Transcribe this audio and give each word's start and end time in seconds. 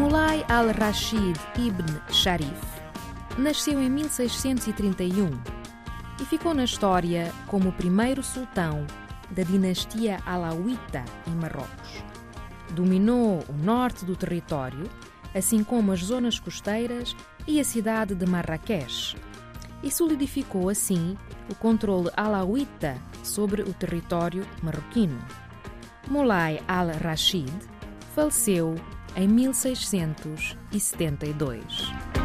Mulay 0.00 0.42
al-Rashid 0.48 1.38
ibn 1.58 1.84
Sharif 2.10 2.58
nasceu 3.36 3.78
em 3.78 3.90
1631 3.90 5.28
e 6.18 6.24
ficou 6.24 6.54
na 6.54 6.64
história 6.64 7.30
como 7.46 7.68
o 7.68 7.72
primeiro 7.72 8.22
sultão 8.22 8.86
da 9.30 9.42
dinastia 9.42 10.18
Alauíta 10.24 11.04
em 11.26 11.32
Marrocos. 11.32 12.02
Dominou 12.70 13.44
o 13.46 13.52
norte 13.52 14.06
do 14.06 14.16
território, 14.16 14.88
assim 15.34 15.62
como 15.62 15.92
as 15.92 16.00
zonas 16.00 16.40
costeiras 16.40 17.14
e 17.46 17.60
a 17.60 17.64
cidade 17.64 18.14
de 18.14 18.24
Marrakech, 18.24 19.14
e 19.82 19.90
solidificou 19.90 20.70
assim 20.70 21.14
o 21.50 21.54
controle 21.54 22.08
alauíta 22.16 22.96
sobre 23.22 23.60
o 23.60 23.74
território 23.74 24.46
marroquino. 24.62 25.22
Moulay 26.08 26.58
al-Rashid 26.66 27.52
faleceu 28.14 28.76
em 29.20 29.28
1672. 29.28 32.19